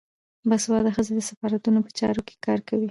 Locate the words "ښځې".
0.95-1.13